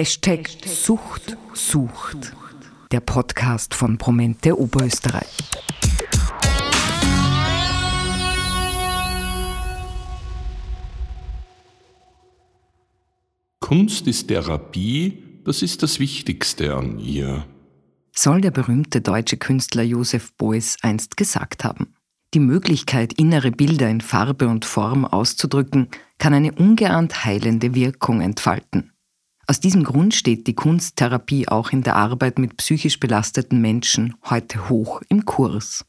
Hashtag 0.00 0.48
Sucht 0.64 1.36
sucht. 1.52 2.32
Der 2.90 3.00
Podcast 3.00 3.74
von 3.74 3.98
Promente 3.98 4.58
Oberösterreich. 4.58 5.26
Kunst 13.60 14.06
ist 14.06 14.28
Therapie, 14.28 15.22
das 15.44 15.60
ist 15.60 15.82
das 15.82 16.00
Wichtigste 16.00 16.74
an 16.74 16.98
ihr. 16.98 17.44
Soll 18.12 18.40
der 18.40 18.52
berühmte 18.52 19.02
deutsche 19.02 19.36
Künstler 19.36 19.82
Josef 19.82 20.32
Beuys 20.38 20.78
einst 20.80 21.18
gesagt 21.18 21.62
haben. 21.62 21.94
Die 22.32 22.40
Möglichkeit, 22.40 23.12
innere 23.12 23.50
Bilder 23.50 23.90
in 23.90 24.00
Farbe 24.00 24.48
und 24.48 24.64
Form 24.64 25.04
auszudrücken, 25.04 25.88
kann 26.16 26.32
eine 26.32 26.52
ungeahnt 26.52 27.26
heilende 27.26 27.74
Wirkung 27.74 28.22
entfalten. 28.22 28.89
Aus 29.50 29.58
diesem 29.58 29.82
Grund 29.82 30.14
steht 30.14 30.46
die 30.46 30.54
Kunsttherapie 30.54 31.48
auch 31.48 31.72
in 31.72 31.82
der 31.82 31.96
Arbeit 31.96 32.38
mit 32.38 32.56
psychisch 32.58 33.00
belasteten 33.00 33.60
Menschen 33.60 34.14
heute 34.26 34.68
hoch 34.68 35.02
im 35.08 35.24
Kurs. 35.24 35.84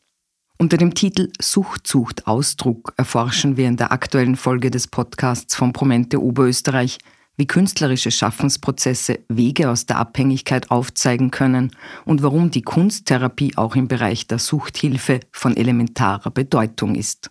Unter 0.58 0.78
dem 0.78 0.96
Titel 0.96 1.30
Sucht 1.40 1.86
sucht 1.86 2.26
Ausdruck 2.26 2.96
erforschen 2.98 3.58
wir 3.58 3.68
in 3.68 3.78
der 3.78 3.92
aktuellen 3.92 4.36
Folge 4.36 4.72
des 4.72 4.88
Podcasts 4.88 5.56
von 5.56 5.74
Promente 5.74 6.20
Oberösterreich, 6.24 6.98
wie 7.38 7.46
künstlerische 7.46 8.10
Schaffensprozesse 8.10 9.20
Wege 9.30 9.70
aus 9.70 9.86
der 9.86 9.98
Abhängigkeit 9.98 10.72
aufzeigen 10.72 11.30
können 11.30 11.70
und 12.04 12.24
warum 12.24 12.50
die 12.50 12.64
Kunsttherapie 12.64 13.58
auch 13.58 13.76
im 13.76 13.88
Bereich 13.88 14.26
der 14.26 14.40
Suchthilfe 14.40 15.20
von 15.32 15.56
elementarer 15.56 16.32
Bedeutung 16.32 16.96
ist. 16.96 17.30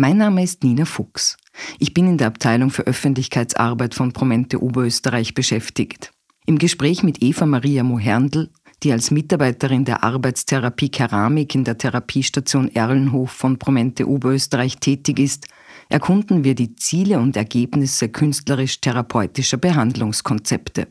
Mein 0.00 0.18
Name 0.18 0.44
ist 0.44 0.62
Nina 0.62 0.84
Fuchs. 0.84 1.36
Ich 1.80 1.92
bin 1.92 2.06
in 2.06 2.18
der 2.18 2.28
Abteilung 2.28 2.70
für 2.70 2.84
Öffentlichkeitsarbeit 2.84 3.96
von 3.96 4.12
Promente 4.12 4.62
Oberösterreich 4.62 5.34
beschäftigt. 5.34 6.12
Im 6.46 6.58
Gespräch 6.58 7.02
mit 7.02 7.20
Eva 7.20 7.46
Maria 7.46 7.82
Moherndl, 7.82 8.48
die 8.84 8.92
als 8.92 9.10
Mitarbeiterin 9.10 9.84
der 9.84 10.04
Arbeitstherapie 10.04 10.90
Keramik 10.90 11.56
in 11.56 11.64
der 11.64 11.78
Therapiestation 11.78 12.72
Erlenhof 12.72 13.32
von 13.32 13.58
Promente 13.58 14.08
Oberösterreich 14.08 14.76
tätig 14.76 15.18
ist, 15.18 15.48
erkunden 15.88 16.44
wir 16.44 16.54
die 16.54 16.76
Ziele 16.76 17.18
und 17.18 17.36
Ergebnisse 17.36 18.08
künstlerisch-therapeutischer 18.08 19.56
Behandlungskonzepte. 19.56 20.86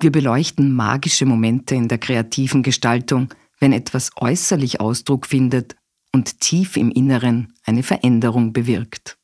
Wir 0.00 0.10
beleuchten 0.10 0.72
magische 0.72 1.26
Momente 1.26 1.76
in 1.76 1.86
der 1.86 1.98
kreativen 1.98 2.64
Gestaltung, 2.64 3.28
wenn 3.60 3.72
etwas 3.72 4.10
äußerlich 4.16 4.80
Ausdruck 4.80 5.26
findet 5.26 5.77
und 6.12 6.40
tief 6.40 6.76
im 6.76 6.90
Inneren 6.90 7.54
eine 7.64 7.82
Veränderung 7.82 8.52
bewirkt. 8.52 9.18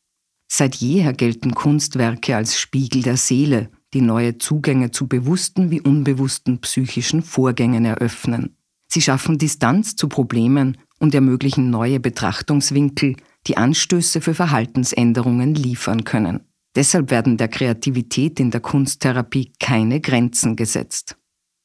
Seit 0.49 0.77
jeher 0.77 1.13
gelten 1.13 1.55
Kunstwerke 1.55 2.37
als 2.37 2.59
Spiegel 2.59 3.03
der 3.03 3.17
Seele, 3.17 3.71
die 3.93 4.01
neue 4.01 4.39
Zugänge 4.39 4.91
zu 4.91 5.09
bewussten 5.09 5.71
wie 5.71 5.81
unbewussten 5.81 6.61
psychischen 6.61 7.23
Vorgängen 7.23 7.85
eröffnen. 7.85 8.57
Sie 8.89 9.01
schaffen 9.01 9.39
Distanz 9.39 9.97
zu 9.97 10.09
Problemen 10.09 10.79
und 10.99 11.15
ermöglichen 11.15 11.71
neue 11.71 12.01
Betrachtungswinkel, 12.01 13.17
die 13.47 13.57
Anstöße 13.57 14.21
für 14.21 14.35
Verhaltensänderungen 14.35 15.55
liefern 15.55 16.05
können. 16.05 16.41
Deshalb 16.77 17.11
werden 17.11 17.37
der 17.37 17.49
Kreativität 17.49 18.41
in 18.41 18.51
der 18.51 18.61
Kunsttherapie 18.61 19.53
keine 19.61 20.01
Grenzen 20.01 20.57
gesetzt. 20.57 21.17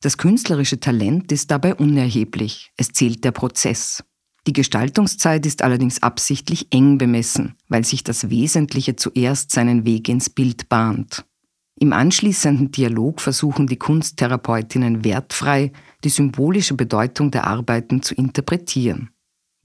Das 0.01 0.17
künstlerische 0.17 0.79
Talent 0.79 1.31
ist 1.31 1.51
dabei 1.51 1.75
unerheblich, 1.75 2.71
es 2.77 2.89
zählt 2.89 3.23
der 3.23 3.31
Prozess. 3.31 4.03
Die 4.47 4.53
Gestaltungszeit 4.53 5.45
ist 5.45 5.61
allerdings 5.61 6.01
absichtlich 6.01 6.67
eng 6.71 6.97
bemessen, 6.97 7.55
weil 7.67 7.85
sich 7.85 8.03
das 8.03 8.29
Wesentliche 8.29 8.95
zuerst 8.95 9.51
seinen 9.51 9.85
Weg 9.85 10.09
ins 10.09 10.29
Bild 10.29 10.69
bahnt. 10.69 11.25
Im 11.79 11.93
anschließenden 11.93 12.71
Dialog 12.71 13.21
versuchen 13.21 13.67
die 13.67 13.77
Kunsttherapeutinnen 13.77 15.05
wertfrei, 15.05 15.71
die 16.03 16.09
symbolische 16.09 16.73
Bedeutung 16.73 17.31
der 17.31 17.47
Arbeiten 17.47 18.01
zu 18.01 18.15
interpretieren. 18.15 19.11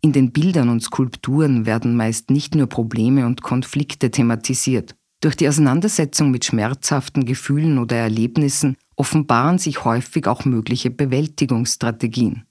In 0.00 0.12
den 0.12 0.32
Bildern 0.32 0.68
und 0.68 0.82
Skulpturen 0.82 1.66
werden 1.66 1.96
meist 1.96 2.30
nicht 2.30 2.54
nur 2.54 2.68
Probleme 2.68 3.26
und 3.26 3.42
Konflikte 3.42 4.10
thematisiert. 4.10 4.94
Durch 5.22 5.34
die 5.34 5.48
Auseinandersetzung 5.48 6.30
mit 6.30 6.44
schmerzhaften 6.44 7.24
Gefühlen 7.24 7.78
oder 7.78 7.96
Erlebnissen 7.96 8.76
offenbaren 8.96 9.58
sich 9.58 9.84
häufig 9.84 10.26
auch 10.26 10.44
mögliche 10.44 10.90
Bewältigungsstrategien. 10.90 12.44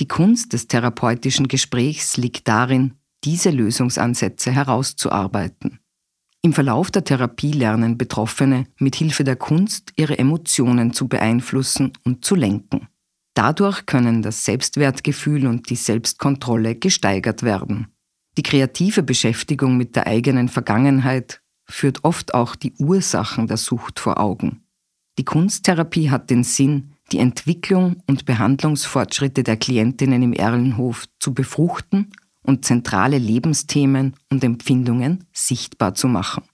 Die 0.00 0.08
Kunst 0.08 0.54
des 0.54 0.66
therapeutischen 0.66 1.46
Gesprächs 1.46 2.16
liegt 2.16 2.48
darin, 2.48 2.94
diese 3.22 3.50
Lösungsansätze 3.50 4.50
herauszuarbeiten. 4.50 5.78
Im 6.40 6.54
Verlauf 6.54 6.90
der 6.90 7.04
Therapie 7.04 7.52
lernen 7.52 7.98
Betroffene 7.98 8.64
mit 8.78 8.96
Hilfe 8.96 9.24
der 9.24 9.36
Kunst 9.36 9.92
ihre 9.96 10.18
Emotionen 10.18 10.94
zu 10.94 11.06
beeinflussen 11.06 11.92
und 12.02 12.24
zu 12.24 12.34
lenken. 12.34 12.88
Dadurch 13.34 13.84
können 13.84 14.22
das 14.22 14.46
Selbstwertgefühl 14.46 15.46
und 15.46 15.68
die 15.68 15.76
Selbstkontrolle 15.76 16.76
gesteigert 16.76 17.42
werden. 17.42 17.88
Die 18.38 18.42
kreative 18.42 19.02
Beschäftigung 19.02 19.76
mit 19.76 19.96
der 19.96 20.06
eigenen 20.06 20.48
Vergangenheit 20.48 21.42
führt 21.68 22.04
oft 22.04 22.32
auch 22.32 22.56
die 22.56 22.72
Ursachen 22.78 23.48
der 23.48 23.58
Sucht 23.58 24.00
vor 24.00 24.18
Augen. 24.18 24.62
Die 25.18 25.24
Kunsttherapie 25.26 26.08
hat 26.08 26.30
den 26.30 26.42
Sinn, 26.42 26.94
die 27.12 27.18
Entwicklung 27.18 28.02
und 28.06 28.24
Behandlungsfortschritte 28.24 29.42
der 29.42 29.56
Klientinnen 29.56 30.22
im 30.22 30.32
Erlenhof 30.32 31.06
zu 31.18 31.34
befruchten 31.34 32.12
und 32.42 32.64
zentrale 32.64 33.18
Lebensthemen 33.18 34.14
und 34.30 34.44
Empfindungen 34.44 35.26
sichtbar 35.32 35.94
zu 35.94 36.08
machen. 36.08 36.44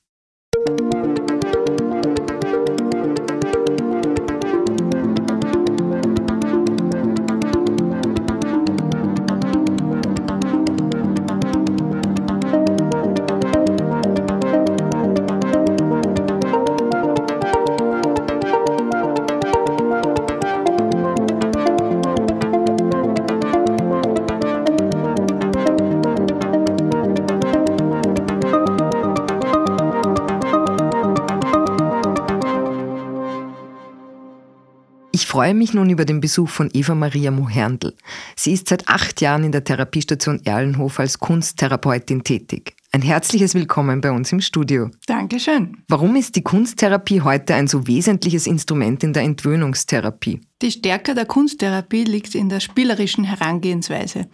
Freue 35.47 35.55
mich 35.55 35.75
nun 35.75 35.91
über 35.91 36.05
den 36.05 36.19
Besuch 36.19 36.49
von 36.49 36.71
Eva 36.73 36.97
Maria 36.97 37.31
Moherndl. 37.31 37.95
Sie 38.35 38.53
ist 38.53 38.69
seit 38.69 38.89
acht 38.89 39.21
Jahren 39.21 39.45
in 39.45 39.53
der 39.53 39.63
Therapiestation 39.63 40.45
Erlenhof 40.45 40.99
als 40.99 41.21
Kunsttherapeutin 41.21 42.25
tätig. 42.25 42.75
Ein 42.91 43.01
herzliches 43.01 43.55
Willkommen 43.55 44.01
bei 44.01 44.11
uns 44.11 44.33
im 44.33 44.41
Studio. 44.41 44.91
Dankeschön. 45.07 45.85
Warum 45.87 46.17
ist 46.17 46.35
die 46.35 46.43
Kunsttherapie 46.43 47.21
heute 47.21 47.55
ein 47.55 47.69
so 47.69 47.87
wesentliches 47.87 48.49
Instrument 48.49 49.05
in 49.05 49.13
der 49.13 49.23
Entwöhnungstherapie? 49.23 50.41
Die 50.63 50.73
Stärke 50.73 51.15
der 51.15 51.27
Kunsttherapie 51.27 52.03
liegt 52.03 52.35
in 52.35 52.49
der 52.49 52.59
spielerischen 52.59 53.23
Herangehensweise. 53.23 54.27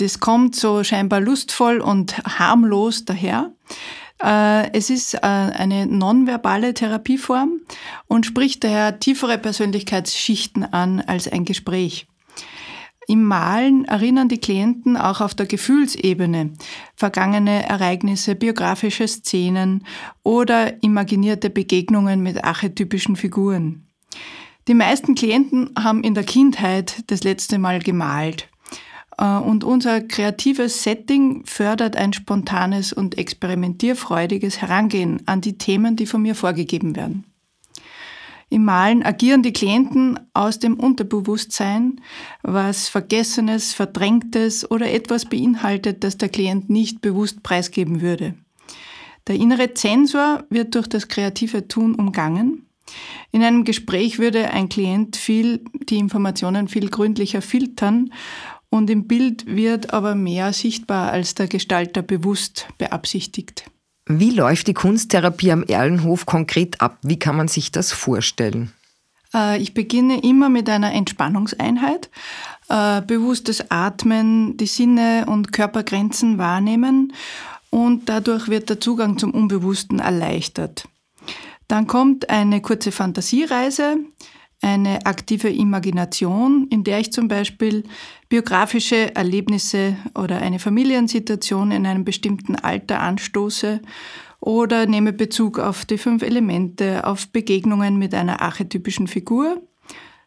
Das 0.00 0.18
kommt 0.18 0.56
so 0.56 0.82
scheinbar 0.82 1.20
lustvoll 1.20 1.78
und 1.78 2.18
harmlos 2.24 3.04
daher. 3.04 3.52
Äh, 4.22 4.72
es 4.72 4.90
ist 4.90 5.14
äh, 5.14 5.18
eine 5.20 5.86
nonverbale 5.86 6.74
Therapieform 6.74 7.60
und 8.06 8.26
spricht 8.26 8.64
daher 8.64 8.98
tiefere 8.98 9.38
Persönlichkeitsschichten 9.38 10.64
an 10.64 11.00
als 11.00 11.28
ein 11.28 11.44
Gespräch. 11.44 12.06
Im 13.06 13.24
Malen 13.24 13.86
erinnern 13.86 14.28
die 14.28 14.36
Klienten 14.38 14.98
auch 14.98 15.22
auf 15.22 15.34
der 15.34 15.46
Gefühlsebene 15.46 16.52
vergangene 16.94 17.66
Ereignisse, 17.66 18.34
biografische 18.34 19.08
Szenen 19.08 19.86
oder 20.22 20.82
imaginierte 20.82 21.48
Begegnungen 21.48 22.22
mit 22.22 22.44
archetypischen 22.44 23.16
Figuren. 23.16 23.86
Die 24.68 24.74
meisten 24.74 25.14
Klienten 25.14 25.70
haben 25.78 26.04
in 26.04 26.12
der 26.12 26.24
Kindheit 26.24 27.02
das 27.06 27.24
letzte 27.24 27.58
Mal 27.58 27.78
gemalt. 27.78 28.50
Äh, 29.18 29.38
und 29.38 29.64
unser 29.64 30.00
kreatives 30.00 30.82
Setting 30.82 31.44
fördert 31.44 31.96
ein 31.96 32.12
spontanes 32.12 32.92
und 32.92 33.18
experimentierfreudiges 33.18 34.62
Herangehen 34.62 35.22
an 35.26 35.40
die 35.40 35.58
Themen, 35.58 35.96
die 35.96 36.06
von 36.06 36.22
mir 36.22 36.34
vorgegeben 36.34 36.96
werden. 36.96 37.24
Im 38.50 38.64
Malen 38.64 39.02
agieren 39.02 39.42
die 39.42 39.52
Klienten 39.52 40.18
aus 40.32 40.58
dem 40.58 40.80
Unterbewusstsein, 40.80 42.00
was 42.42 42.88
Vergessenes, 42.88 43.74
Verdrängtes 43.74 44.70
oder 44.70 44.90
etwas 44.90 45.26
beinhaltet, 45.26 46.02
das 46.02 46.16
der 46.16 46.30
Klient 46.30 46.70
nicht 46.70 47.02
bewusst 47.02 47.42
preisgeben 47.42 48.00
würde. 48.00 48.34
Der 49.26 49.34
innere 49.34 49.74
Zensor 49.74 50.44
wird 50.48 50.74
durch 50.74 50.86
das 50.86 51.08
kreative 51.08 51.68
Tun 51.68 51.94
umgangen. 51.94 52.66
In 53.32 53.42
einem 53.42 53.64
Gespräch 53.64 54.18
würde 54.18 54.50
ein 54.50 54.70
Klient 54.70 55.16
viel, 55.16 55.62
die 55.90 55.98
Informationen 55.98 56.68
viel 56.68 56.88
gründlicher 56.88 57.42
filtern 57.42 58.10
und 58.70 58.90
im 58.90 59.06
Bild 59.06 59.46
wird 59.46 59.92
aber 59.92 60.14
mehr 60.14 60.52
sichtbar, 60.52 61.10
als 61.10 61.34
der 61.34 61.48
Gestalter 61.48 62.02
bewusst 62.02 62.68
beabsichtigt. 62.78 63.70
Wie 64.06 64.30
läuft 64.30 64.68
die 64.68 64.74
Kunsttherapie 64.74 65.52
am 65.52 65.62
Erlenhof 65.64 66.24
konkret 66.24 66.80
ab? 66.80 66.98
Wie 67.02 67.18
kann 67.18 67.36
man 67.36 67.48
sich 67.48 67.72
das 67.72 67.92
vorstellen? 67.92 68.72
Äh, 69.34 69.60
ich 69.60 69.74
beginne 69.74 70.22
immer 70.22 70.48
mit 70.48 70.68
einer 70.68 70.92
Entspannungseinheit. 70.92 72.10
Äh, 72.68 73.02
bewusstes 73.02 73.70
Atmen, 73.70 74.56
die 74.56 74.66
Sinne 74.66 75.26
und 75.26 75.52
Körpergrenzen 75.52 76.38
wahrnehmen 76.38 77.12
und 77.70 78.08
dadurch 78.08 78.48
wird 78.48 78.70
der 78.70 78.80
Zugang 78.80 79.18
zum 79.18 79.32
Unbewussten 79.32 79.98
erleichtert. 79.98 80.88
Dann 81.66 81.86
kommt 81.86 82.30
eine 82.30 82.62
kurze 82.62 82.92
Fantasiereise, 82.92 83.96
eine 84.60 85.06
aktive 85.06 85.48
Imagination, 85.48 86.66
in 86.70 86.84
der 86.84 87.00
ich 87.00 87.12
zum 87.12 87.28
Beispiel 87.28 87.84
biografische 88.28 89.14
Erlebnisse 89.14 89.96
oder 90.14 90.38
eine 90.38 90.58
Familiensituation 90.58 91.70
in 91.70 91.86
einem 91.86 92.04
bestimmten 92.04 92.56
Alter 92.56 93.00
anstoße 93.00 93.80
oder 94.40 94.86
nehme 94.86 95.12
Bezug 95.12 95.58
auf 95.58 95.84
die 95.84 95.98
fünf 95.98 96.22
Elemente, 96.22 97.06
auf 97.06 97.28
Begegnungen 97.28 97.98
mit 97.98 98.14
einer 98.14 98.40
archetypischen 98.40 99.06
Figur, 99.06 99.62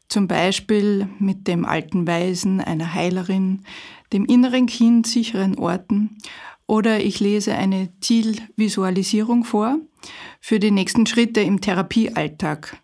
zum 0.08 0.28
Beispiel 0.28 1.08
mit 1.20 1.48
dem 1.48 1.66
alten 1.66 2.08
Weisen, 2.08 2.60
einer 2.60 2.94
Heilerin, 2.94 3.64
dem 4.12 4.26
inneren 4.26 4.66
Kind, 4.66 5.08
sicheren 5.08 5.58
Orten 5.58 6.18
oder 6.68 7.04
ich 7.04 7.20
lese 7.20 7.54
eine 7.54 7.90
Zielvisualisierung 8.00 9.44
vor 9.44 9.78
für 10.40 10.60
die 10.60 10.72
nächsten 10.72 11.06
Schritte 11.06 11.42
im 11.42 11.60
Therapiealltag. 11.60 12.81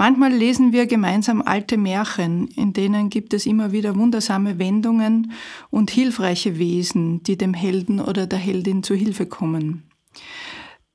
Manchmal 0.00 0.32
lesen 0.32 0.72
wir 0.72 0.86
gemeinsam 0.86 1.42
alte 1.42 1.76
Märchen, 1.76 2.48
in 2.56 2.72
denen 2.72 3.10
gibt 3.10 3.34
es 3.34 3.44
immer 3.44 3.70
wieder 3.70 3.96
wundersame 3.96 4.58
Wendungen 4.58 5.32
und 5.68 5.90
hilfreiche 5.90 6.58
Wesen, 6.58 7.22
die 7.22 7.36
dem 7.36 7.52
Helden 7.52 8.00
oder 8.00 8.26
der 8.26 8.38
Heldin 8.38 8.82
zu 8.82 8.94
Hilfe 8.94 9.26
kommen. 9.26 9.82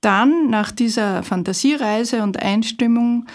Dann, 0.02 0.50
nach 0.50 0.72
dieser 0.72 1.22
Fantasiereise 1.22 2.24
und 2.24 2.42
Einstimmung, 2.42 3.28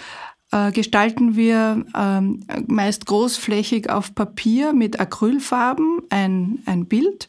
äh, 0.52 0.72
gestalten 0.72 1.36
wir 1.36 1.84
ähm, 1.96 2.44
meist 2.66 3.06
großflächig 3.06 3.90
auf 3.90 4.14
Papier 4.14 4.72
mit 4.72 4.98
Acrylfarben 4.98 6.02
ein, 6.10 6.58
ein 6.66 6.86
Bild 6.86 7.28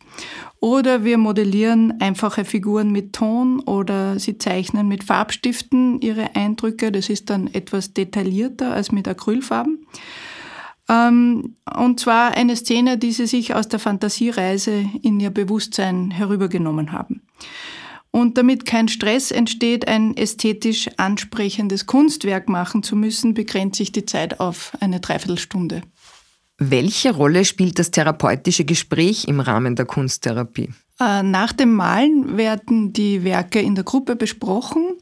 oder 0.60 1.04
wir 1.04 1.18
modellieren 1.18 2.00
einfache 2.02 2.46
Figuren 2.46 2.92
mit 2.92 3.14
Ton 3.14 3.60
oder 3.60 4.20
sie 4.20 4.38
zeichnen 4.38 4.88
mit 4.88 5.04
Farbstiften 5.04 6.02
ihre 6.02 6.36
Eindrücke. 6.36 6.92
Das 6.92 7.10
ist 7.10 7.30
dann 7.30 7.48
etwas 7.48 7.94
detaillierter 7.94 8.74
als 8.74 8.92
mit 8.92 9.08
Acrylfarben. 9.08 9.86
Ähm, 10.90 11.56
und 11.78 12.00
zwar 12.00 12.32
eine 12.36 12.56
Szene, 12.56 12.98
die 12.98 13.12
sie 13.12 13.28
sich 13.28 13.56
aus 13.56 13.68
der 13.68 13.80
Fantasiereise 13.80 14.86
in 15.02 15.20
ihr 15.20 15.30
Bewusstsein 15.30 16.12
herübergenommen 16.12 16.92
haben. 16.92 17.22
Und 18.12 18.38
damit 18.38 18.66
kein 18.66 18.90
Stress 18.90 19.32
entsteht, 19.32 19.88
ein 19.88 20.16
ästhetisch 20.18 20.90
ansprechendes 20.98 21.86
Kunstwerk 21.86 22.50
machen 22.50 22.84
zu 22.84 22.96
müssen, 22.96 23.34
begrenzt 23.34 23.78
sich 23.78 23.94
die 23.94 24.06
Zeit 24.06 24.40
auf 24.42 24.74
eine 24.82 25.00
Dreiviertelstunde. 25.00 25.82
Welche 26.58 27.16
Rolle 27.16 27.46
spielt 27.46 27.80
das 27.80 27.90
therapeutische 27.90 28.66
Gespräch 28.66 29.28
im 29.28 29.40
Rahmen 29.40 29.76
der 29.76 29.86
Kunsttherapie? 29.86 30.70
Äh, 31.02 31.24
nach 31.24 31.52
dem 31.52 31.74
Malen 31.74 32.38
werden 32.38 32.94
die 32.94 33.24
Werke 33.24 33.60
in 33.60 33.74
der 33.74 33.84
Gruppe 33.84 34.16
besprochen. 34.16 34.94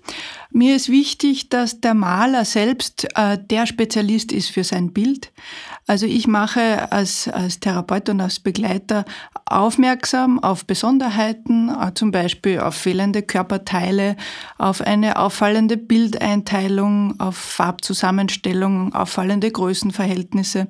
Mir 0.49 0.77
ist 0.77 0.87
wichtig, 0.87 1.49
dass 1.49 1.81
der 1.81 1.93
Maler 1.93 2.45
selbst 2.45 3.05
äh, 3.15 3.37
der 3.37 3.65
Spezialist 3.65 4.31
ist 4.31 4.49
für 4.49 4.63
sein 4.63 4.93
Bild. 4.93 5.33
Also 5.87 6.05
ich 6.05 6.25
mache 6.25 6.89
als, 6.93 7.27
als 7.27 7.59
Therapeut 7.59 8.07
und 8.07 8.21
als 8.21 8.39
Begleiter 8.39 9.03
aufmerksam 9.45 10.41
auf 10.41 10.65
Besonderheiten, 10.65 11.69
äh, 11.69 11.93
zum 11.95 12.11
Beispiel 12.11 12.61
auf 12.61 12.75
fehlende 12.75 13.21
Körperteile, 13.21 14.15
auf 14.57 14.79
eine 14.79 15.17
auffallende 15.17 15.75
Bildeinteilung, 15.75 17.19
auf 17.19 17.35
Farbzusammenstellung, 17.35 18.95
auffallende 18.95 19.51
Größenverhältnisse. 19.51 20.67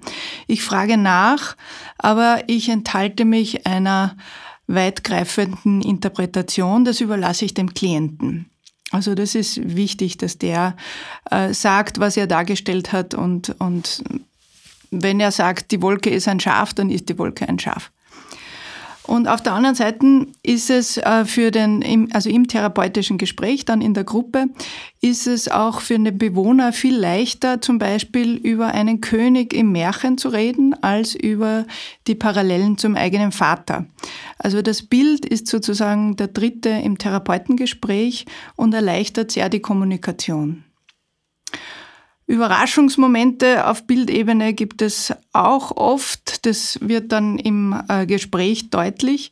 Ich 0.47 0.63
frage 0.63 0.97
nach, 0.97 1.55
aber 1.99 2.41
ich 2.47 2.69
enthalte 2.69 3.25
mich 3.25 3.67
einer 3.67 4.15
weitgreifenden 4.69 5.81
Interpretation, 5.81 6.85
das 6.85 7.01
überlasse 7.01 7.43
ich 7.43 7.53
dem 7.53 7.73
Klienten. 7.73 8.49
Also 8.91 9.15
das 9.15 9.35
ist 9.35 9.75
wichtig, 9.75 10.17
dass 10.17 10.37
der 10.37 10.75
äh, 11.29 11.53
sagt, 11.53 11.99
was 11.99 12.17
er 12.17 12.27
dargestellt 12.27 12.91
hat 12.91 13.13
und, 13.13 13.55
und 13.59 14.03
wenn 14.91 15.19
er 15.19 15.31
sagt, 15.31 15.71
die 15.71 15.81
Wolke 15.81 16.09
ist 16.09 16.27
ein 16.27 16.39
Schaf, 16.39 16.73
dann 16.73 16.89
ist 16.89 17.09
die 17.09 17.17
Wolke 17.17 17.47
ein 17.47 17.59
Schaf. 17.59 17.91
Und 19.09 19.27
auf 19.27 19.41
der 19.41 19.53
anderen 19.53 19.73
Seite 19.73 20.27
ist 20.43 20.69
es 20.69 20.97
äh, 20.97 21.25
für 21.25 21.49
den, 21.49 22.13
also 22.13 22.29
im 22.29 22.47
therapeutischen 22.47 23.17
Gespräch, 23.17 23.65
dann 23.65 23.81
in 23.81 23.95
der 23.95 24.03
Gruppe, 24.03 24.49
ist 25.01 25.25
es 25.25 25.49
auch 25.49 25.81
für 25.81 25.97
den 25.97 26.15
Bewohner 26.19 26.73
viel 26.73 26.95
leichter, 26.95 27.59
zum 27.59 27.79
Beispiel 27.79 28.35
über 28.35 28.67
einen 28.67 29.01
König 29.01 29.55
im 29.55 29.71
Märchen 29.71 30.19
zu 30.19 30.29
reden, 30.29 30.75
als 30.83 31.15
über 31.15 31.65
die 32.05 32.13
Parallelen 32.13 32.77
zum 32.77 32.95
eigenen 32.95 33.31
Vater. 33.31 33.87
Also 34.37 34.61
das 34.61 34.83
Bild 34.83 35.25
ist 35.25 35.47
sozusagen 35.47 36.15
der 36.15 36.27
dritte 36.27 36.69
im 36.69 36.99
Therapeutengespräch 36.99 38.27
und 38.55 38.75
erleichtert 38.75 39.31
sehr 39.31 39.49
die 39.49 39.59
Kommunikation. 39.59 40.65
Überraschungsmomente 42.29 43.65
auf 43.65 43.87
Bildebene 43.87 44.53
gibt 44.53 44.83
es 44.83 45.11
auch 45.33 45.75
oft. 45.75 46.45
Das 46.45 46.77
wird 46.79 47.11
dann 47.11 47.39
im 47.39 47.75
äh, 47.89 48.05
Gespräch 48.05 48.69
deutlich. 48.69 49.31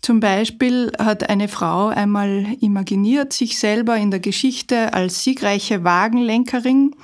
Zum 0.00 0.20
Beispiel 0.20 0.90
hat 0.98 1.28
eine 1.28 1.48
Frau 1.48 1.88
einmal 1.88 2.46
imaginiert 2.60 3.34
sich 3.34 3.58
selber 3.58 3.98
in 3.98 4.10
der 4.10 4.20
Geschichte 4.20 4.94
als 4.94 5.24
siegreiche 5.24 5.84
Wagenlenkerin 5.84 6.94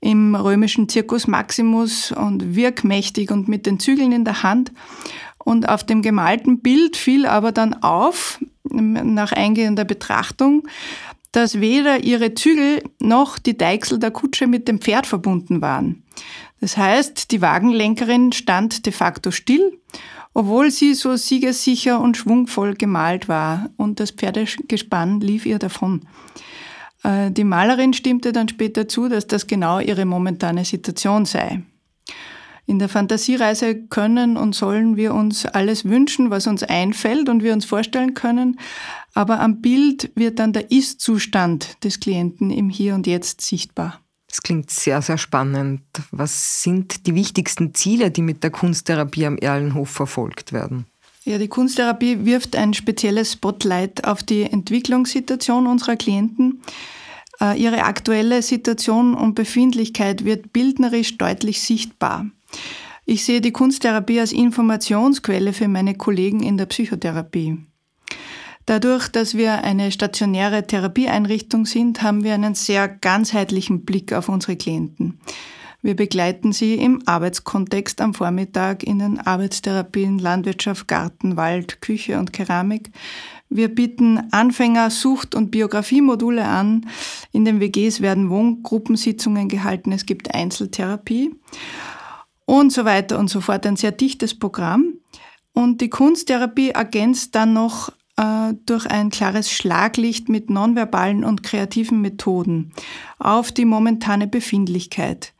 im 0.00 0.34
römischen 0.34 0.88
Circus 0.88 1.26
Maximus 1.26 2.10
und 2.10 2.56
wirkmächtig 2.56 3.30
und 3.30 3.46
mit 3.46 3.66
den 3.66 3.78
Zügeln 3.78 4.12
in 4.12 4.24
der 4.24 4.42
Hand. 4.42 4.72
Und 5.38 5.68
auf 5.68 5.84
dem 5.84 6.00
gemalten 6.00 6.60
Bild 6.60 6.96
fiel 6.96 7.26
aber 7.26 7.52
dann 7.52 7.74
auf, 7.82 8.42
nach 8.70 9.32
eingehender 9.32 9.84
Betrachtung, 9.84 10.66
dass 11.32 11.60
weder 11.60 12.02
ihre 12.04 12.34
Zügel 12.34 12.82
noch 13.00 13.38
die 13.38 13.56
Deichsel 13.56 13.98
der 13.98 14.10
Kutsche 14.10 14.46
mit 14.46 14.68
dem 14.68 14.80
Pferd 14.80 15.06
verbunden 15.06 15.60
waren. 15.60 16.02
Das 16.60 16.76
heißt, 16.76 17.30
die 17.30 17.40
Wagenlenkerin 17.40 18.32
stand 18.32 18.86
de 18.86 18.92
facto 18.92 19.30
still, 19.30 19.78
obwohl 20.34 20.70
sie 20.70 20.94
so 20.94 21.16
siegessicher 21.16 22.00
und 22.00 22.16
schwungvoll 22.16 22.74
gemalt 22.74 23.28
war 23.28 23.70
und 23.76 24.00
das 24.00 24.10
Pferdegespann 24.10 25.20
lief 25.20 25.46
ihr 25.46 25.58
davon. 25.58 26.02
Äh, 27.02 27.30
die 27.30 27.44
Malerin 27.44 27.92
stimmte 27.92 28.32
dann 28.32 28.48
später 28.48 28.88
zu, 28.88 29.08
dass 29.08 29.26
das 29.26 29.46
genau 29.46 29.78
ihre 29.80 30.04
momentane 30.04 30.64
Situation 30.64 31.24
sei. 31.24 31.62
In 32.66 32.78
der 32.78 32.90
Fantasiereise 32.90 33.86
können 33.86 34.36
und 34.36 34.54
sollen 34.54 34.98
wir 34.98 35.14
uns 35.14 35.46
alles 35.46 35.86
wünschen, 35.86 36.28
was 36.28 36.46
uns 36.46 36.62
einfällt 36.62 37.30
und 37.30 37.42
wir 37.42 37.54
uns 37.54 37.64
vorstellen 37.64 38.12
können, 38.12 38.60
aber 39.14 39.40
am 39.40 39.60
Bild 39.60 40.10
wird 40.14 40.38
dann 40.38 40.52
der 40.52 40.70
Ist-Zustand 40.70 41.82
des 41.84 42.00
Klienten 42.00 42.50
im 42.50 42.70
Hier 42.70 42.94
und 42.94 43.06
Jetzt 43.06 43.40
sichtbar. 43.40 44.00
Das 44.28 44.42
klingt 44.42 44.70
sehr, 44.70 45.00
sehr 45.02 45.18
spannend. 45.18 45.82
Was 46.10 46.62
sind 46.62 47.06
die 47.06 47.14
wichtigsten 47.14 47.74
Ziele, 47.74 48.10
die 48.10 48.22
mit 48.22 48.42
der 48.42 48.50
Kunsttherapie 48.50 49.26
am 49.26 49.38
Erlenhof 49.38 49.88
verfolgt 49.88 50.52
werden? 50.52 50.86
Ja, 51.24 51.38
die 51.38 51.48
Kunsttherapie 51.48 52.24
wirft 52.24 52.56
ein 52.56 52.74
spezielles 52.74 53.32
Spotlight 53.32 54.04
auf 54.04 54.22
die 54.22 54.42
Entwicklungssituation 54.42 55.66
unserer 55.66 55.96
Klienten. 55.96 56.62
Äh, 57.40 57.60
ihre 57.60 57.84
aktuelle 57.84 58.42
Situation 58.42 59.14
und 59.14 59.34
Befindlichkeit 59.34 60.24
wird 60.24 60.52
bildnerisch 60.52 61.18
deutlich 61.18 61.60
sichtbar. 61.60 62.26
Ich 63.04 63.24
sehe 63.24 63.40
die 63.40 63.52
Kunsttherapie 63.52 64.20
als 64.20 64.32
Informationsquelle 64.32 65.52
für 65.52 65.68
meine 65.68 65.94
Kollegen 65.94 66.42
in 66.42 66.58
der 66.58 66.66
Psychotherapie. 66.66 67.58
Dadurch, 68.68 69.08
dass 69.08 69.34
wir 69.34 69.64
eine 69.64 69.90
stationäre 69.90 70.66
Therapieeinrichtung 70.66 71.64
sind, 71.64 72.02
haben 72.02 72.22
wir 72.22 72.34
einen 72.34 72.54
sehr 72.54 72.86
ganzheitlichen 72.86 73.86
Blick 73.86 74.12
auf 74.12 74.28
unsere 74.28 74.56
Klienten. 74.56 75.20
Wir 75.80 75.96
begleiten 75.96 76.52
sie 76.52 76.74
im 76.74 77.00
Arbeitskontext 77.06 78.02
am 78.02 78.12
Vormittag 78.12 78.82
in 78.82 78.98
den 78.98 79.20
Arbeitstherapien 79.20 80.18
Landwirtschaft, 80.18 80.86
Garten, 80.86 81.38
Wald, 81.38 81.80
Küche 81.80 82.18
und 82.18 82.34
Keramik. 82.34 82.90
Wir 83.48 83.74
bieten 83.74 84.30
Anfänger 84.32 84.90
Sucht- 84.90 85.34
und 85.34 85.50
Biografiemodule 85.50 86.44
an. 86.44 86.90
In 87.32 87.46
den 87.46 87.60
WGs 87.60 88.02
werden 88.02 88.28
Wohngruppensitzungen 88.28 89.48
gehalten. 89.48 89.92
Es 89.92 90.04
gibt 90.04 90.34
Einzeltherapie 90.34 91.34
und 92.44 92.70
so 92.70 92.84
weiter 92.84 93.18
und 93.18 93.30
so 93.30 93.40
fort. 93.40 93.64
Ein 93.64 93.76
sehr 93.76 93.92
dichtes 93.92 94.38
Programm. 94.38 94.92
Und 95.54 95.80
die 95.80 95.88
Kunsttherapie 95.88 96.70
ergänzt 96.70 97.34
dann 97.34 97.54
noch 97.54 97.90
durch 98.66 98.86
ein 98.86 99.10
klares 99.10 99.50
Schlaglicht 99.50 100.28
mit 100.28 100.50
nonverbalen 100.50 101.24
und 101.24 101.42
kreativen 101.42 102.00
Methoden 102.00 102.72
auf 103.18 103.52
die 103.52 103.64
momentane 103.64 104.26
Befindlichkeit. 104.26 105.34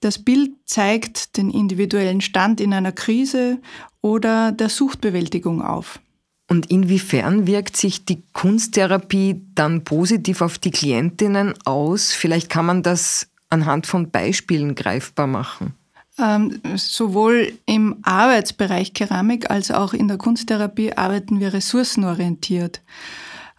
Das 0.00 0.18
Bild 0.18 0.50
zeigt 0.64 1.36
den 1.36 1.50
individuellen 1.50 2.20
Stand 2.20 2.60
in 2.60 2.72
einer 2.74 2.92
Krise 2.92 3.60
oder 4.00 4.50
der 4.50 4.68
Suchtbewältigung 4.68 5.62
auf. 5.62 6.00
Und 6.48 6.70
inwiefern 6.70 7.46
wirkt 7.46 7.76
sich 7.76 8.04
die 8.04 8.22
Kunsttherapie 8.32 9.46
dann 9.54 9.84
positiv 9.84 10.42
auf 10.42 10.58
die 10.58 10.70
Klientinnen 10.70 11.54
aus? 11.64 12.12
Vielleicht 12.12 12.50
kann 12.50 12.66
man 12.66 12.82
das 12.82 13.28
anhand 13.48 13.86
von 13.86 14.10
Beispielen 14.10 14.74
greifbar 14.74 15.26
machen? 15.26 15.74
Ähm, 16.22 16.60
sowohl 16.76 17.52
im 17.66 17.96
Arbeitsbereich 18.02 18.94
Keramik 18.94 19.50
als 19.50 19.72
auch 19.72 19.92
in 19.92 20.06
der 20.06 20.18
Kunsttherapie 20.18 20.92
arbeiten 20.92 21.40
wir 21.40 21.52
ressourcenorientiert. 21.52 22.80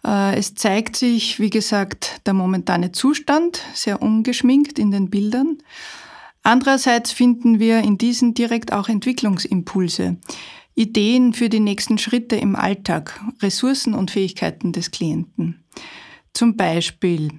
Äh, 0.02 0.36
es 0.36 0.54
zeigt 0.54 0.96
sich, 0.96 1.38
wie 1.40 1.50
gesagt, 1.50 2.22
der 2.24 2.32
momentane 2.32 2.90
Zustand, 2.92 3.60
sehr 3.74 4.00
ungeschminkt 4.00 4.78
in 4.78 4.90
den 4.90 5.10
Bildern. 5.10 5.58
Andererseits 6.42 7.12
finden 7.12 7.58
wir 7.58 7.80
in 7.80 7.98
diesen 7.98 8.32
direkt 8.32 8.72
auch 8.72 8.88
Entwicklungsimpulse, 8.88 10.16
Ideen 10.74 11.34
für 11.34 11.50
die 11.50 11.60
nächsten 11.60 11.98
Schritte 11.98 12.36
im 12.36 12.56
Alltag, 12.56 13.20
Ressourcen 13.42 13.92
und 13.92 14.10
Fähigkeiten 14.10 14.72
des 14.72 14.90
Klienten. 14.90 15.62
Zum 16.32 16.56
Beispiel 16.56 17.30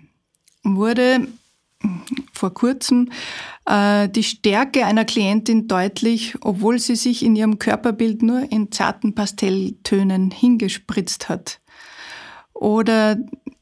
wurde 0.63 1.27
vor 2.33 2.53
kurzem 2.53 3.09
äh, 3.65 4.09
die 4.09 4.23
Stärke 4.23 4.85
einer 4.85 5.05
Klientin 5.05 5.67
deutlich, 5.67 6.35
obwohl 6.41 6.79
sie 6.79 6.95
sich 6.95 7.23
in 7.23 7.35
ihrem 7.35 7.59
Körperbild 7.59 8.21
nur 8.21 8.51
in 8.51 8.71
zarten 8.71 9.15
Pastelltönen 9.15 10.31
hingespritzt 10.31 11.29
hat. 11.29 11.59
Oder 12.53 13.17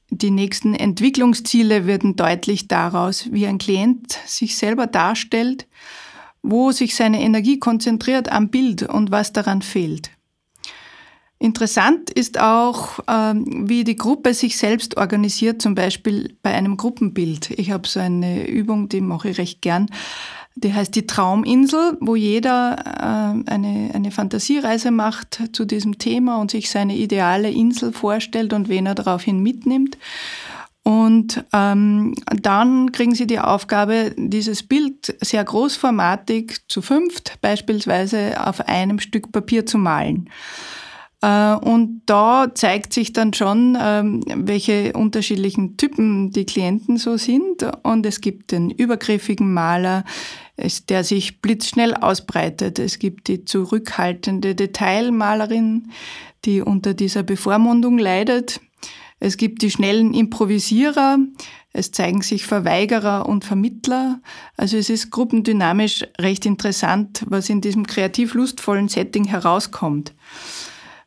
die 0.10 0.32
nächsten 0.32 0.75
Entwicklungsziele 0.75 1.88
werden 1.88 2.15
deutlich 2.15 2.67
daraus, 2.67 3.32
wie 3.32 3.48
ein 3.48 3.58
Klient 3.58 4.12
sich 4.25 4.55
selber 4.58 4.86
darstellt, 4.86 5.67
wo 6.43 6.72
sich 6.72 6.96
seine 6.96 7.22
Energie 7.22 7.58
konzentriert 7.58 8.32
am 8.32 8.50
Bild 8.50 8.84
und 8.84 9.12
was 9.12 9.34
daran 9.34 9.62
fehlt. 9.62 10.12
Interessant 11.43 12.09
ist 12.09 12.39
auch, 12.39 13.00
ähm, 13.05 13.67
wie 13.67 13.83
die 13.83 13.97
Gruppe 13.97 14.33
sich 14.33 14.55
selbst 14.57 14.95
organisiert, 14.95 15.62
zum 15.62 15.75
Beispiel 15.75 16.38
bei 16.41 16.53
einem 16.53 16.77
Gruppenbild. 16.77 17.50
Ich 17.59 17.69
habe 17.71 17.85
so 17.85 18.00
eine 18.00 18.47
Übung, 18.47 18.88
die 18.88 19.01
mache 19.01 19.27
ich 19.27 19.38
recht 19.38 19.62
gern. 19.62 19.88
Die 20.55 20.73
heißt 20.73 20.95
die 20.95 21.05
Trauminsel, 21.05 21.97
wo 22.00 22.15
jeder 22.15 22.77
äh, 22.77 23.51
eine, 23.51 23.91
eine 23.93 24.12
Fantasiereise 24.12 24.91
macht 24.91 25.50
zu 25.51 25.65
diesem 25.65 25.97
Thema 25.97 26.39
und 26.39 26.51
sich 26.51 26.69
seine 26.71 26.95
ideale 26.95 27.51
Insel 27.51 27.91
vorstellt 27.91 28.53
und 28.53 28.69
wen 28.69 28.85
er 28.85 28.95
daraufhin 28.95 29.43
mitnimmt. 29.43 29.97
Und 30.83 31.43
ähm, 31.51 32.15
dann 32.41 32.93
kriegen 32.93 33.15
Sie 33.15 33.27
die 33.27 33.39
Aufgabe, 33.39 34.15
dieses 34.15 34.63
Bild 34.63 35.13
sehr 35.19 35.43
großformatig 35.43 36.69
zu 36.69 36.81
fünft 36.81 37.41
beispielsweise 37.41 38.41
auf 38.47 38.62
einem 38.62 39.00
Stück 39.00 39.33
Papier 39.33 39.65
zu 39.65 39.77
malen. 39.77 40.29
Äh, 41.23 41.55
und 41.55 42.01
da 42.05 42.53
zeigt 42.53 42.91
sich 42.91 43.13
dann 43.13 43.33
schon, 43.33 43.77
ähm, 43.79 44.21
welche 44.27 44.91
unterschiedlichen 44.91 45.77
Typen 45.77 46.31
die 46.31 46.45
Klienten 46.45 46.97
so 46.97 47.15
sind. 47.15 47.65
Und 47.83 48.05
es 48.05 48.19
gibt 48.19 48.51
den 48.51 48.69
übergriffigen 48.69 49.53
Maler, 49.53 50.03
der 50.89 51.03
sich 51.05 51.41
blitzschnell 51.41 51.95
ausbreitet. 51.95 52.77
Es 52.77 52.99
gibt 52.99 53.29
die 53.29 53.45
zurückhaltende 53.45 54.53
Detailmalerin, 54.53 55.91
die 56.43 56.61
unter 56.61 56.93
dieser 56.93 57.23
Bevormundung 57.23 57.97
leidet. 57.97 58.59
Es 59.21 59.37
gibt 59.37 59.61
die 59.61 59.71
schnellen 59.71 60.13
Improvisierer, 60.13 61.17
es 61.71 61.91
zeigen 61.91 62.21
sich 62.21 62.45
Verweigerer 62.45 63.27
und 63.29 63.45
Vermittler. 63.45 64.19
Also 64.57 64.75
es 64.75 64.89
ist 64.89 65.11
gruppendynamisch 65.11 66.03
recht 66.19 66.45
interessant, 66.45 67.23
was 67.27 67.49
in 67.49 67.61
diesem 67.61 67.87
kreativ 67.87 68.33
lustvollen 68.33 68.89
Setting 68.89 69.23
herauskommt. 69.23 70.13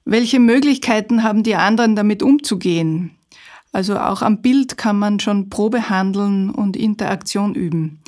Welche 0.09 0.39
Möglichkeiten 0.39 1.25
haben 1.25 1.43
die 1.43 1.57
anderen 1.57 1.97
damit 1.97 2.23
umzugehen? 2.23 3.11
Also 3.73 3.99
auch 3.99 4.23
am 4.23 4.41
Bild 4.41 4.79
kann 4.79 4.99
man 4.99 5.19
schon 5.19 5.51
Probe 5.51 5.91
handeln 5.91 6.49
und 6.49 6.77
Interaktion 6.77 7.57
üben 7.57 7.99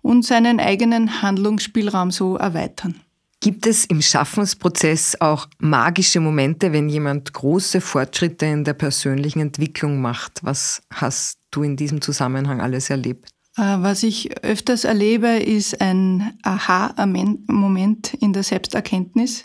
und 0.00 0.24
seinen 0.24 0.60
eigenen 0.60 1.22
Handlungsspielraum 1.22 2.12
so 2.12 2.36
erweitern. 2.36 3.00
Gibt 3.40 3.66
es 3.66 3.84
im 3.84 4.00
Schaffensprozess 4.00 5.20
auch 5.20 5.48
magische 5.58 6.20
Momente, 6.20 6.72
wenn 6.72 6.88
jemand 6.88 7.32
große 7.32 7.80
Fortschritte 7.80 8.46
in 8.46 8.62
der 8.62 8.74
persönlichen 8.74 9.40
Entwicklung 9.40 10.00
macht? 10.00 10.44
Was 10.44 10.82
hast 10.92 11.40
du 11.50 11.64
in 11.64 11.76
diesem 11.76 12.00
Zusammenhang 12.00 12.60
alles 12.60 12.90
erlebt? 12.90 13.28
Äh, 13.56 13.62
was 13.78 14.04
ich 14.04 14.44
öfters 14.44 14.84
erlebe, 14.84 15.26
ist 15.26 15.80
ein 15.80 16.32
Aha-Moment 16.44 18.14
in 18.14 18.32
der 18.32 18.44
Selbsterkenntnis. 18.44 19.44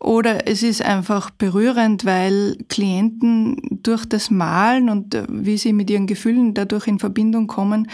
Oder 0.00 0.46
es 0.46 0.62
ist 0.62 0.82
einfach 0.82 1.30
berührend, 1.30 2.04
weil 2.04 2.58
Klienten 2.68 3.56
durch 3.82 4.04
das 4.04 4.30
Malen 4.30 4.90
und 4.90 5.14
äh, 5.14 5.24
wie 5.28 5.56
sie 5.56 5.72
mit 5.72 5.88
ihren 5.88 6.06
Gefühlen 6.06 6.52
dadurch 6.52 6.86
in 6.86 6.98
Verbindung 6.98 7.46
kommen, 7.46 7.88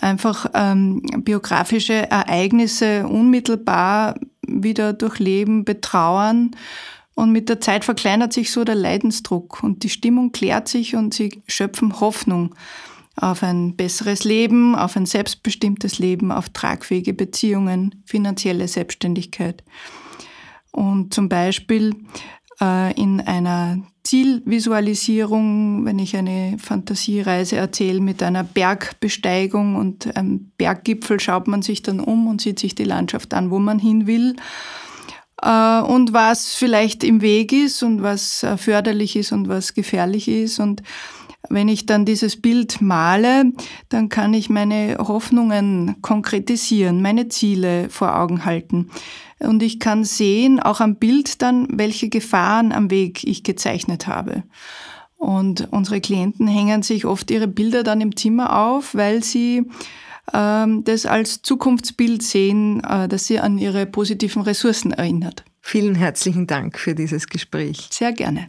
einfach 0.00 0.46
ähm, 0.54 1.02
biografische 1.18 2.08
Ereignisse 2.10 3.06
unmittelbar 3.06 4.14
wieder 4.46 4.92
durchleben, 4.92 5.64
betrauern. 5.64 6.52
Und 7.14 7.32
mit 7.32 7.48
der 7.48 7.60
Zeit 7.60 7.84
verkleinert 7.84 8.32
sich 8.32 8.52
so 8.52 8.62
der 8.62 8.74
Leidensdruck 8.74 9.62
und 9.62 9.82
die 9.82 9.88
Stimmung 9.88 10.32
klärt 10.32 10.68
sich 10.68 10.94
und 10.94 11.14
sie 11.14 11.42
schöpfen 11.48 11.98
Hoffnung 11.98 12.54
auf 13.16 13.42
ein 13.42 13.74
besseres 13.74 14.24
Leben, 14.24 14.74
auf 14.74 14.96
ein 14.96 15.06
selbstbestimmtes 15.06 15.98
Leben, 15.98 16.30
auf 16.30 16.50
tragfähige 16.50 17.14
Beziehungen, 17.14 18.02
finanzielle 18.04 18.68
Selbstständigkeit. 18.68 19.64
Und 20.76 21.14
zum 21.14 21.30
Beispiel 21.30 21.94
äh, 22.60 22.92
in 23.00 23.22
einer 23.22 23.78
Zielvisualisierung, 24.04 25.86
wenn 25.86 25.98
ich 25.98 26.14
eine 26.16 26.58
Fantasiereise 26.58 27.56
erzähle 27.56 28.00
mit 28.00 28.22
einer 28.22 28.44
Bergbesteigung 28.44 29.76
und 29.76 30.14
einem 30.18 30.52
Berggipfel, 30.58 31.18
schaut 31.18 31.48
man 31.48 31.62
sich 31.62 31.82
dann 31.82 31.98
um 31.98 32.26
und 32.28 32.42
sieht 32.42 32.58
sich 32.58 32.74
die 32.74 32.84
Landschaft 32.84 33.32
an, 33.32 33.50
wo 33.50 33.58
man 33.58 33.78
hin 33.78 34.06
will 34.06 34.36
äh, 35.42 35.80
und 35.80 36.12
was 36.12 36.54
vielleicht 36.54 37.04
im 37.04 37.22
Weg 37.22 37.52
ist 37.52 37.82
und 37.82 38.02
was 38.02 38.42
äh, 38.42 38.58
förderlich 38.58 39.16
ist 39.16 39.32
und 39.32 39.48
was 39.48 39.72
gefährlich 39.72 40.28
ist. 40.28 40.58
Und 40.58 40.82
wenn 41.48 41.68
ich 41.68 41.86
dann 41.86 42.04
dieses 42.04 42.40
Bild 42.40 42.82
male, 42.82 43.52
dann 43.88 44.10
kann 44.10 44.34
ich 44.34 44.50
meine 44.50 44.98
Hoffnungen 44.98 45.96
konkretisieren, 46.02 47.00
meine 47.00 47.28
Ziele 47.28 47.88
vor 47.88 48.14
Augen 48.18 48.44
halten. 48.44 48.90
Und 49.38 49.62
ich 49.62 49.80
kann 49.80 50.04
sehen, 50.04 50.60
auch 50.60 50.80
am 50.80 50.96
Bild 50.96 51.42
dann, 51.42 51.66
welche 51.70 52.08
Gefahren 52.08 52.72
am 52.72 52.90
Weg 52.90 53.24
ich 53.24 53.42
gezeichnet 53.42 54.06
habe. 54.06 54.44
Und 55.16 55.68
unsere 55.72 56.00
Klienten 56.00 56.46
hängen 56.46 56.82
sich 56.82 57.04
oft 57.04 57.30
ihre 57.30 57.48
Bilder 57.48 57.82
dann 57.82 58.00
im 58.00 58.16
Zimmer 58.16 58.58
auf, 58.58 58.94
weil 58.94 59.22
sie 59.22 59.64
ähm, 60.32 60.84
das 60.84 61.06
als 61.06 61.42
Zukunftsbild 61.42 62.22
sehen, 62.22 62.82
äh, 62.84 63.08
das 63.08 63.26
sie 63.26 63.40
an 63.40 63.58
ihre 63.58 63.86
positiven 63.86 64.42
Ressourcen 64.42 64.92
erinnert. 64.92 65.44
Vielen 65.60 65.94
herzlichen 65.94 66.46
Dank 66.46 66.78
für 66.78 66.94
dieses 66.94 67.26
Gespräch. 67.26 67.88
Sehr 67.90 68.12
gerne. 68.12 68.48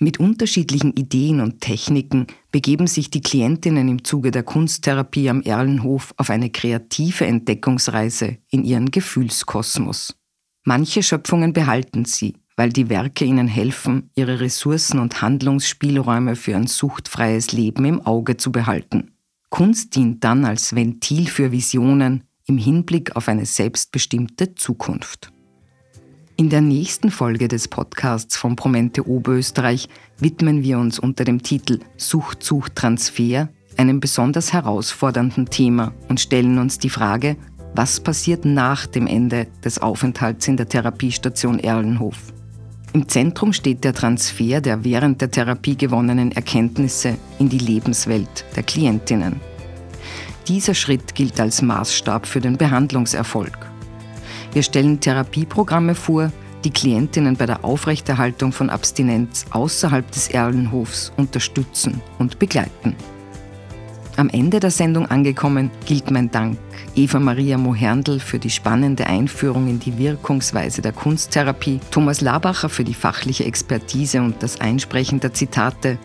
Mit 0.00 0.20
unterschiedlichen 0.20 0.92
Ideen 0.92 1.40
und 1.40 1.60
Techniken 1.60 2.28
begeben 2.52 2.86
sich 2.86 3.10
die 3.10 3.20
Klientinnen 3.20 3.88
im 3.88 4.04
Zuge 4.04 4.30
der 4.30 4.44
Kunsttherapie 4.44 5.28
am 5.28 5.42
Erlenhof 5.42 6.14
auf 6.16 6.30
eine 6.30 6.50
kreative 6.50 7.26
Entdeckungsreise 7.26 8.38
in 8.48 8.62
ihren 8.64 8.92
Gefühlskosmos. 8.92 10.14
Manche 10.68 11.02
Schöpfungen 11.02 11.54
behalten 11.54 12.04
sie, 12.04 12.34
weil 12.54 12.68
die 12.68 12.90
Werke 12.90 13.24
ihnen 13.24 13.48
helfen, 13.48 14.10
ihre 14.14 14.40
Ressourcen 14.40 14.98
und 14.98 15.22
Handlungsspielräume 15.22 16.36
für 16.36 16.54
ein 16.54 16.66
suchtfreies 16.66 17.52
Leben 17.52 17.86
im 17.86 18.04
Auge 18.04 18.36
zu 18.36 18.52
behalten. 18.52 19.12
Kunst 19.48 19.96
dient 19.96 20.22
dann 20.24 20.44
als 20.44 20.76
Ventil 20.76 21.26
für 21.26 21.52
Visionen 21.52 22.24
im 22.44 22.58
Hinblick 22.58 23.16
auf 23.16 23.28
eine 23.28 23.46
selbstbestimmte 23.46 24.56
Zukunft. 24.56 25.32
In 26.36 26.50
der 26.50 26.60
nächsten 26.60 27.10
Folge 27.10 27.48
des 27.48 27.68
Podcasts 27.68 28.36
von 28.36 28.54
Promente 28.54 29.08
Oberösterreich 29.08 29.88
widmen 30.18 30.62
wir 30.62 30.78
uns 30.78 30.98
unter 30.98 31.24
dem 31.24 31.42
Titel 31.42 31.78
Sucht, 31.96 32.42
Sucht, 32.42 32.74
Transfer 32.74 33.48
einem 33.78 34.00
besonders 34.00 34.52
herausfordernden 34.52 35.46
Thema 35.46 35.94
und 36.10 36.20
stellen 36.20 36.58
uns 36.58 36.78
die 36.78 36.90
Frage, 36.90 37.38
was 37.74 38.00
passiert 38.00 38.44
nach 38.44 38.86
dem 38.86 39.06
Ende 39.06 39.46
des 39.64 39.80
Aufenthalts 39.80 40.48
in 40.48 40.56
der 40.56 40.68
Therapiestation 40.68 41.58
Erlenhof? 41.58 42.16
Im 42.92 43.06
Zentrum 43.08 43.52
steht 43.52 43.84
der 43.84 43.92
Transfer 43.92 44.60
der 44.60 44.84
während 44.84 45.20
der 45.20 45.30
Therapie 45.30 45.76
gewonnenen 45.76 46.32
Erkenntnisse 46.32 47.16
in 47.38 47.48
die 47.48 47.58
Lebenswelt 47.58 48.44
der 48.56 48.62
Klientinnen. 48.62 49.40
Dieser 50.48 50.74
Schritt 50.74 51.14
gilt 51.14 51.38
als 51.38 51.60
Maßstab 51.60 52.26
für 52.26 52.40
den 52.40 52.56
Behandlungserfolg. 52.56 53.58
Wir 54.54 54.62
stellen 54.62 54.98
Therapieprogramme 54.98 55.94
vor, 55.94 56.32
die 56.64 56.70
Klientinnen 56.70 57.36
bei 57.36 57.46
der 57.46 57.64
Aufrechterhaltung 57.64 58.52
von 58.52 58.70
Abstinenz 58.70 59.44
außerhalb 59.50 60.10
des 60.10 60.28
Erlenhofs 60.28 61.12
unterstützen 61.16 62.00
und 62.18 62.38
begleiten. 62.38 62.96
Am 64.18 64.28
Ende 64.30 64.58
der 64.58 64.72
Sendung 64.72 65.06
angekommen 65.06 65.70
gilt 65.86 66.10
mein 66.10 66.28
Dank 66.28 66.58
Eva 66.96 67.20
Maria 67.20 67.56
Moherndl 67.56 68.18
für 68.18 68.40
die 68.40 68.50
spannende 68.50 69.06
Einführung 69.06 69.68
in 69.68 69.78
die 69.78 69.96
Wirkungsweise 69.96 70.82
der 70.82 70.90
Kunsttherapie, 70.90 71.78
Thomas 71.92 72.20
Labacher 72.20 72.68
für 72.68 72.82
die 72.82 72.94
fachliche 72.94 73.44
Expertise 73.44 74.20
und 74.20 74.42
das 74.42 74.60
Einsprechen 74.60 75.20
der 75.20 75.34
Zitate, 75.34 75.98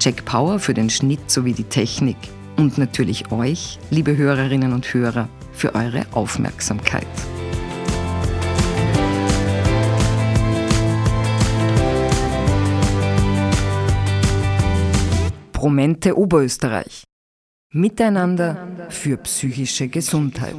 Jack 0.00 0.24
Power 0.24 0.58
für 0.58 0.74
den 0.74 0.90
Schnitt 0.90 1.30
sowie 1.30 1.52
die 1.52 1.62
Technik, 1.62 2.16
und 2.56 2.76
natürlich 2.76 3.30
euch, 3.30 3.78
liebe 3.88 4.16
Hörerinnen 4.16 4.72
und 4.72 4.92
Hörer, 4.92 5.28
für 5.52 5.76
eure 5.76 6.06
Aufmerksamkeit. 6.10 7.06
Promente 15.52 16.18
Oberösterreich. 16.18 17.04
Miteinander 17.76 18.68
für 18.88 19.16
psychische 19.16 19.88
Gesundheit. 19.88 20.54